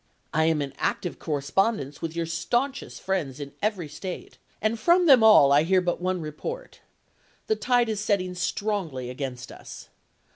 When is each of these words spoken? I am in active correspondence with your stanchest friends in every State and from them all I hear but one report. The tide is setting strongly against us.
I 0.33 0.45
am 0.45 0.63
in 0.63 0.73
active 0.79 1.19
correspondence 1.19 2.01
with 2.01 2.15
your 2.15 2.25
stanchest 2.25 2.99
friends 2.99 3.39
in 3.39 3.53
every 3.61 3.87
State 3.87 4.39
and 4.59 4.79
from 4.79 5.05
them 5.05 5.21
all 5.23 5.51
I 5.51 5.61
hear 5.61 5.79
but 5.79 6.01
one 6.01 6.21
report. 6.21 6.79
The 7.45 7.55
tide 7.55 7.87
is 7.87 7.99
setting 7.99 8.33
strongly 8.33 9.11
against 9.11 9.51
us. 9.51 9.89